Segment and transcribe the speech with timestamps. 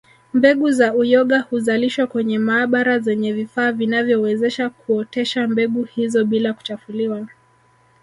[0.33, 7.27] Mbegu za uyoga huzalishwa kwenye maabara zenye vifaa vinavyowezesha kuotesha mbegu hizo bila kuchafuliwa